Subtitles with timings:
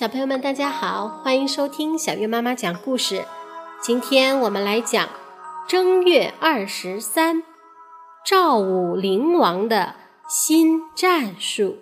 [0.00, 3.26] 小朋友们，大家好，欢迎收听小月妈妈讲故事。
[3.82, 5.06] 今天我们来讲
[5.68, 7.42] 正月二十三，
[8.24, 9.96] 赵武灵王的
[10.26, 11.76] 新战术。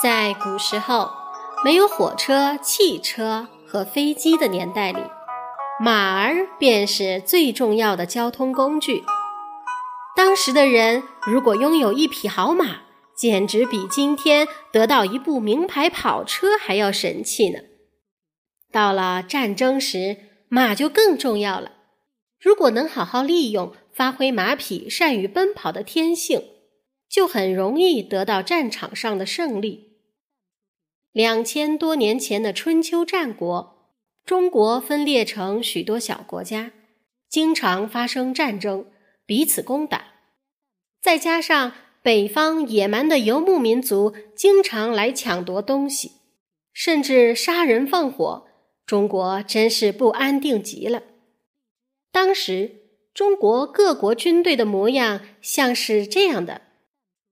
[0.00, 1.10] 在古时候，
[1.64, 5.00] 没有火车、汽车和飞机的年代里。
[5.82, 9.02] 马儿便是最重要的交通工具。
[10.14, 12.82] 当时的人如果拥有一匹好马，
[13.16, 17.60] 简直比今天得到一部名牌跑车还要神气呢。
[18.70, 20.18] 到了战争时，
[20.50, 21.72] 马就更重要了。
[22.38, 26.42] 如果能好好利用，发挥马匹善于奔跑的天性，
[27.08, 29.94] 就很容易得到战场上的胜利。
[31.12, 33.79] 两千多年前的春秋战国。
[34.24, 36.72] 中国分裂成许多小国家，
[37.28, 38.86] 经常发生战争，
[39.26, 40.06] 彼此攻打。
[41.02, 46.12] 再加上北方野蛮的游牧民族经常来抢夺东西，
[46.72, 48.46] 甚至杀人放火，
[48.86, 51.02] 中国真是不安定极了。
[52.12, 52.76] 当时
[53.12, 56.62] 中国各国军队的模样像是这样的：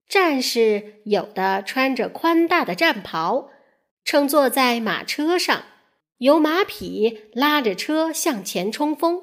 [0.07, 3.49] 战士有的穿着宽大的战袍，
[4.03, 5.63] 乘坐在马车上。
[6.19, 9.21] 由马匹拉着车向前冲锋，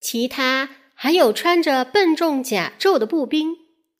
[0.00, 3.54] 其他还有穿着笨重甲胄的步兵，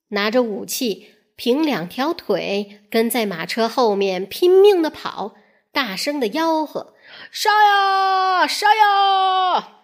[0.08, 5.34] 拿着武器，凭两条腿跟在马车后面拼命的跑，
[5.72, 6.94] 大声的吆喝
[7.30, 9.76] ：“杀呀，杀呀！”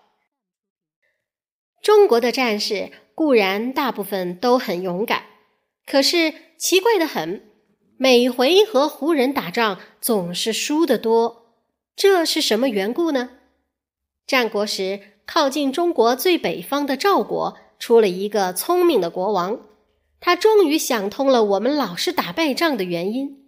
[1.82, 5.24] 中国的战士固然大部分都很勇敢，
[5.86, 7.50] 可是奇怪的很，
[7.98, 11.45] 每回和胡人打仗总是输得多。
[11.96, 13.30] 这是什么缘故呢？
[14.26, 19.62] 战国时，靠近中国最北方的赵国出了一个聪明的国王，
[20.20, 23.46] 他终于想通了我们老是打败仗的原因，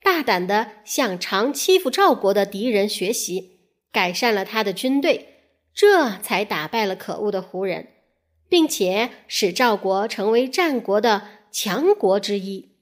[0.00, 3.58] 大胆的向常欺负赵国的敌人学习，
[3.90, 7.88] 改善了他的军队，这才打败了可恶的胡人，
[8.48, 12.76] 并且使赵国成为战国的强国之一。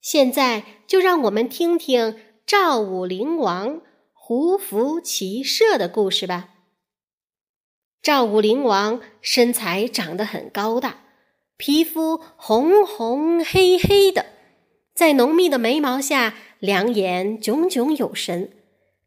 [0.00, 3.82] 现在就让我们听听赵武灵王。
[4.32, 6.50] 胡服骑射的故事吧。
[8.00, 11.00] 赵武灵王身材长得很高大，
[11.56, 14.26] 皮肤红红黑黑的，
[14.94, 18.52] 在浓密的眉毛下，两眼炯炯有神。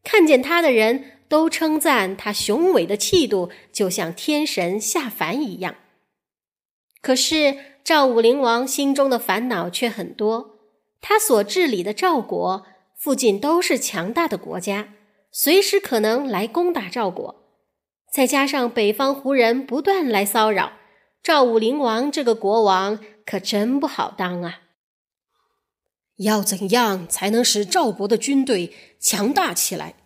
[0.02, 5.76] 看见他的人都称赞他雄伟的气度，就像天神下凡一样。
[7.00, 10.58] 可是赵武灵王心中的烦恼却很多，
[11.00, 14.88] 他所治理的赵国附近都是强大的国家。
[15.36, 17.34] 随时可能来攻打赵国，
[18.12, 20.74] 再加上北方胡人不断来骚扰，
[21.24, 24.60] 赵武灵王这个国王可真不好当啊！
[26.18, 29.96] 要怎样才能使赵国的军队强大起来，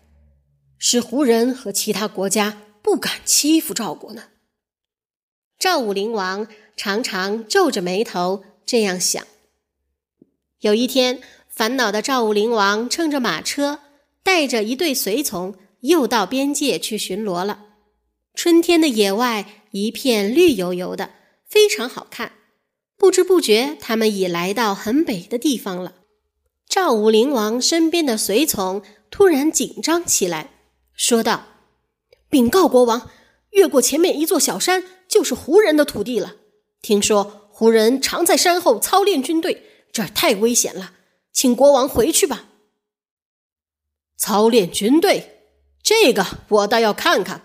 [0.79, 4.29] 使胡人和其他国家不敢欺负赵国呢？
[5.59, 9.23] 赵武灵王常常皱着眉头这样想。
[10.61, 13.81] 有一天，烦恼的赵武灵王乘着马车。
[14.29, 17.65] 带着一队随从，又到边界去巡逻了。
[18.35, 21.13] 春天的野外一片绿油油的，
[21.49, 22.33] 非常好看。
[22.99, 25.95] 不知不觉，他们已来到很北的地方了。
[26.69, 30.51] 赵武灵王身边的随从突然紧张起来，
[30.93, 31.47] 说道
[32.29, 33.09] ：“禀告国王，
[33.53, 36.37] 越过前面一座小山，就是胡人的土地了。
[36.83, 40.93] 听说胡人常在山后操练军队，这儿太危险了，
[41.33, 42.45] 请国王回去吧。”
[44.19, 45.47] 操练军队，
[45.83, 47.43] 这个我倒要看看。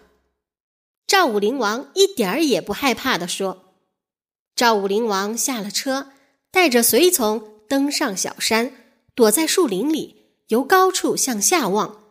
[1.05, 3.75] 赵武灵王一点儿也不害怕地说。
[4.55, 6.09] 赵武灵王下了车，
[6.51, 8.73] 带着随从登上小山，
[9.13, 12.03] 躲在树林里，由高处向下望，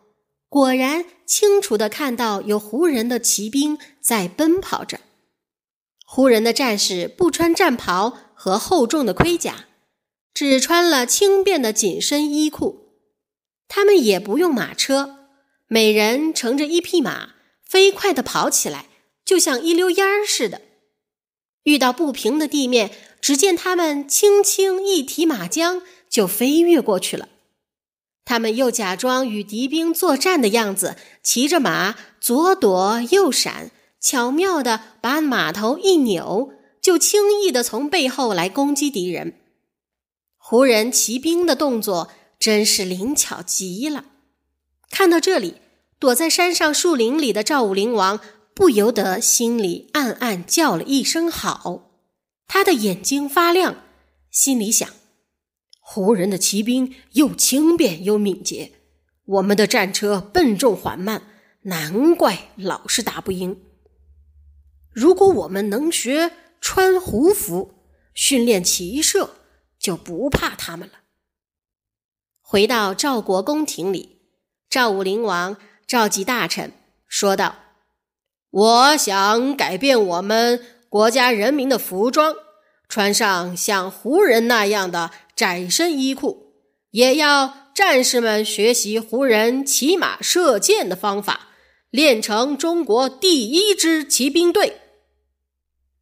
[0.47, 5.01] 果然清楚的看到有胡人的骑兵在奔跑着。
[6.05, 9.65] 胡人的战士不穿战袍和厚重的盔甲，
[10.33, 12.82] 只穿了轻便的紧身衣裤。
[13.75, 15.15] 他们也不用马车，
[15.65, 17.29] 每人乘着一匹马，
[17.63, 18.85] 飞快地跑起来，
[19.25, 20.61] 就像一溜烟儿似的。
[21.63, 27.29] 遇到不平的地面，只见他们轻轻一提马缰，就飞跃过去了。
[28.23, 39.33] 他们又假装与敌兵作战的样子，骑着马左躲右闪，巧妙地把马头一扭，就轻易地从背后来攻击敌人。
[40.37, 42.11] 胡人骑兵的动作。
[42.43, 44.03] 真是灵巧极了！
[44.89, 45.61] 看到这里，
[45.97, 48.19] 躲在山上树林里的赵武灵王
[48.53, 51.89] 不由得心里暗暗叫了一声好。
[52.45, 53.85] 他的眼睛发亮，
[54.29, 54.89] 心里想：
[55.79, 58.73] 胡人的骑兵又轻便又敏捷，
[59.23, 61.21] 我们的战车笨重缓慢，
[61.61, 63.57] 难怪老是打不赢。
[64.91, 69.29] 如果我们能学穿胡服，训练骑射，
[69.79, 70.95] 就不怕他们了。
[72.53, 74.19] 回到赵国宫廷里，
[74.69, 75.57] 赵武灵王
[75.87, 76.71] 召集大臣，
[77.07, 77.55] 说道
[78.51, 82.35] ：“我想改变我们国家人民的服装，
[82.87, 86.53] 穿上像胡人那样的窄身衣裤，
[86.91, 91.47] 也要战士们学习胡人骑马射箭的方法，
[91.89, 94.79] 练成中国第一支骑兵队。”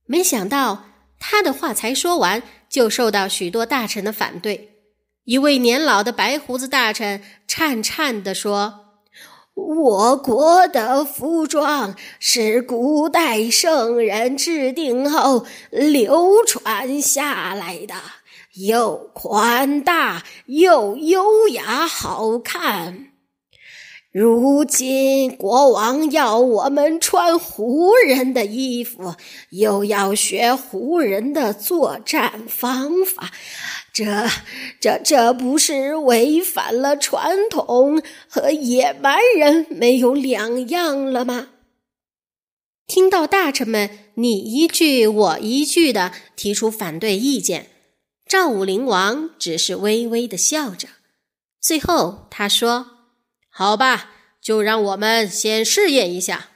[0.06, 0.84] 没想到
[1.18, 4.71] 他的话才说完，就受到许多大臣的反对。
[5.32, 8.98] 一位年老的白胡子大臣颤颤地说
[9.56, 17.96] ：“我国的服装是古代圣人制定后流传下来的，
[18.56, 23.11] 又宽大又优雅好看。
[24.12, 29.16] 如今国王要我们穿胡人的衣服，
[29.52, 33.32] 又要学胡人的作战方法。”
[33.94, 34.28] 这、
[34.80, 41.50] 这、这不是违反了传统，和野蛮人没有两样了吗？
[42.88, 47.68] 听到大臣们你一句我一句的提出反对意见，
[48.26, 50.88] 赵武灵王只是微微的笑着。
[51.62, 52.88] 最后他说
[53.54, 54.12] ：“好吧，
[54.42, 56.48] 就让我们先试验一下，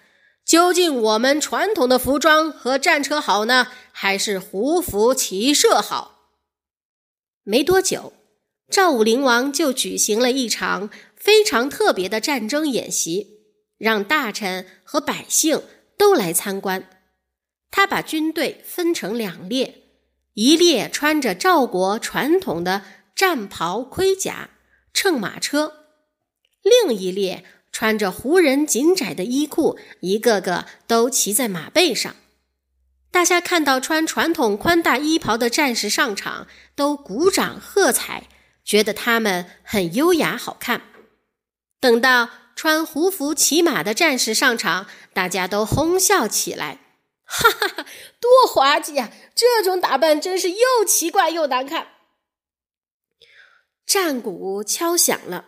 [0.46, 6.32] 究竟我们传统的服装和战车好呢，还是胡服骑射好？”
[7.44, 8.14] 没多久，
[8.72, 13.42] 赵武灵王就举行了一场非常特别的战争演习，
[13.78, 15.62] 让大臣和百姓
[15.98, 16.90] 都来参观。
[17.70, 19.84] 他把军队分成两列，
[20.34, 22.84] 一列穿着赵国传统的
[23.14, 24.50] 战袍盔甲，
[24.94, 25.85] 乘马车；
[26.66, 32.16] 另一列穿着胡人紧窄的衣裤，一个个都骑在马背上。
[33.12, 38.28] 大家看到穿传统宽大衣袍的战士上场，都鼓掌喝彩，
[38.64, 40.82] 觉得他们很优雅好看。
[41.80, 46.80] 等到穿胡服骑马的战士上场，大家都哄笑起来，
[47.24, 47.86] 哈哈哈，
[48.20, 49.12] 多滑稽呀！
[49.36, 50.58] 这种打扮真是又
[50.88, 51.90] 奇怪又难看。
[53.86, 55.46] 战鼓敲响了，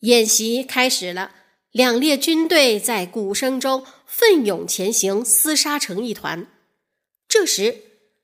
[0.00, 1.32] 演习开始了。
[1.70, 6.46] 两列军队在鼓声中奋勇前行，厮杀成一团。
[7.28, 7.82] 这时，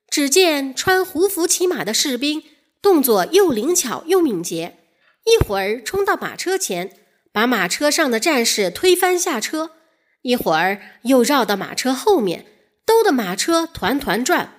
[0.08, 2.42] 只见穿胡服骑马的士兵
[2.80, 4.78] 动作又灵巧又敏捷，
[5.24, 6.96] 一会儿冲到马车前，
[7.32, 9.70] 把马车上的战士推翻下车；
[10.22, 12.46] 一会儿又绕到马车后面，
[12.86, 14.54] 兜得马车团团转。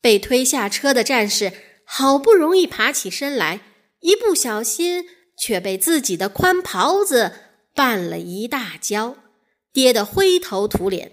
[0.00, 1.52] 被推下车的战士
[1.84, 3.60] 好不容易爬起身来，
[4.00, 5.04] 一不小心
[5.36, 7.32] 却被自己的宽袍子
[7.74, 9.16] 绊了一大跤，
[9.72, 11.12] 跌得灰头土脸。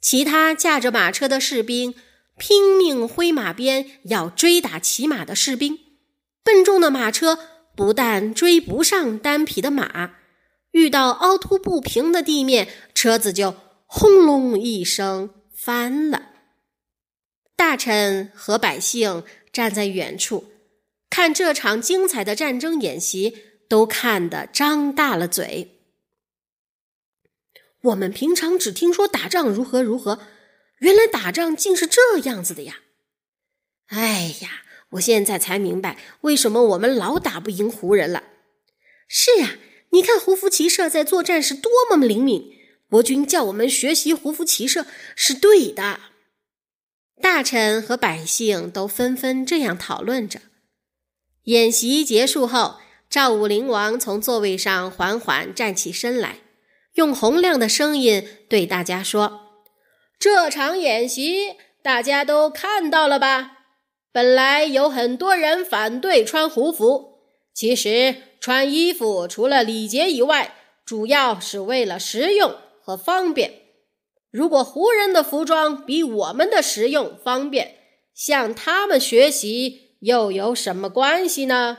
[0.00, 1.94] 其他驾着马车的士兵
[2.36, 5.78] 拼命挥马鞭，要追打骑马的士兵。
[6.42, 7.38] 笨重的马车
[7.76, 10.16] 不但追不上单匹的马，
[10.72, 13.54] 遇到凹凸不平的地面，车子就
[13.86, 16.30] 轰隆一声翻了。
[17.54, 19.22] 大臣和百姓
[19.52, 20.51] 站在远处，
[21.12, 23.36] 看这场精彩的战争演习，
[23.68, 25.82] 都看得张大了嘴。
[27.82, 30.20] 我们平常只听说打仗如何如何，
[30.78, 32.78] 原来打仗竟是这样子的呀！
[33.88, 38.24] 哎呀，我现在才明白为什么我们老打不赢胡人了。
[39.06, 39.58] 是呀，
[39.90, 42.52] 你看胡服骑射在作战时多么灵敏，
[42.88, 46.00] 国君叫我们学习胡服骑射是对的。
[47.20, 50.40] 大臣和百姓都纷纷这样讨论着。
[51.44, 52.76] 演习结束后，
[53.10, 56.38] 赵武灵王从座位上缓缓站起身来。
[56.94, 59.40] 用洪亮的声音对大家说
[60.20, 63.58] ：“这场演习大家都看到了吧？
[64.12, 67.18] 本来有很多人反对穿胡服，
[67.52, 73.62] 其实穿衣服除了礼节以外，主要是为了实用和方便。
[74.30, 77.78] 如果胡人的服装比我们的实用方便，
[78.14, 81.78] 向他们学习又有什么关系呢？”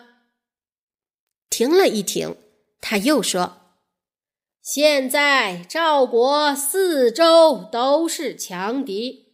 [1.49, 2.35] 停了一停，
[2.81, 3.59] 他又说。
[4.61, 9.33] 现在赵国四周都是强敌，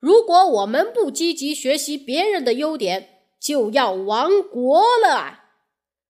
[0.00, 5.44] 如果我们不积极学习别人的优点，就要亡国了啊！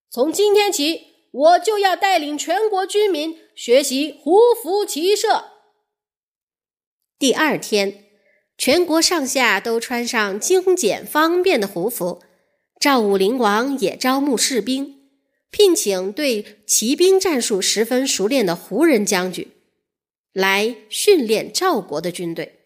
[0.09, 5.47] 从今天起，我就要带领全国军民学习胡服骑射。
[7.19, 8.04] 第二天，
[8.57, 12.23] 全国上下都穿上精简方便的胡服。
[12.81, 14.97] 赵武灵王也招募士兵，
[15.51, 19.49] 聘请对骑兵战术十分熟练的胡人将军
[20.33, 22.61] 来训练赵国的军队。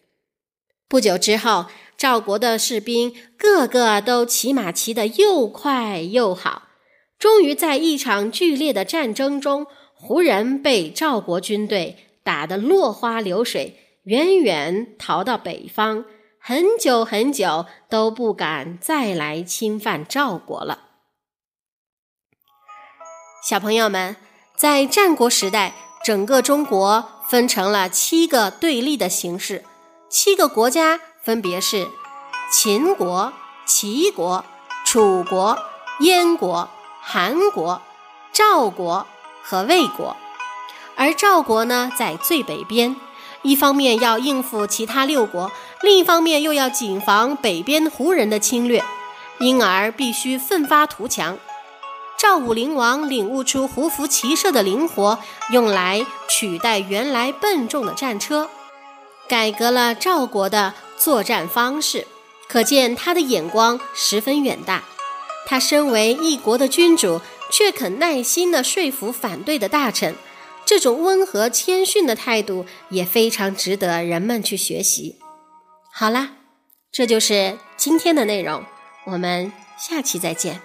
[0.87, 1.67] 不久之后，
[1.97, 6.69] 赵国的士兵个个都骑马骑得又快又好。
[7.17, 16.03] 终于在一场剧烈的战争中，胡人被赵国军队打得落花流水，远远逃到北方，
[16.41, 20.79] 很久很久都不敢再来侵犯赵国了。
[23.47, 24.15] 小朋友们，
[24.55, 29.63] 在战国时代，整个中国分成了七个对立的形式，
[30.09, 31.87] 七个国家分别是
[32.51, 33.31] 秦国、
[33.67, 34.43] 齐国、
[34.83, 35.55] 楚国、
[35.99, 36.67] 燕国。
[37.01, 37.81] 韩国、
[38.31, 39.07] 赵国
[39.41, 40.15] 和魏国，
[40.95, 42.95] 而赵国呢，在最北边，
[43.41, 48.83] 一方面要应付其他六国，另一方面又要谨防北边胡人的侵略，
[49.39, 51.37] 因而必须奋发图强。
[52.17, 55.19] 赵武灵王领悟出胡服骑射的灵活，
[55.51, 58.49] 用来取代原来笨重的战车，
[59.29, 62.05] 改革了赵国的作战方式，
[62.49, 64.83] 可见他的眼光十分远大。
[65.47, 70.13] 他身为一国的君主，却肯耐心地说服反对的大臣，
[70.69, 75.15] 这种温和谦逊的态度也非常值得人们去学习。
[75.91, 76.33] 好啦，
[76.91, 78.63] 这就是今天的内容，
[79.07, 80.61] 我们下期再见。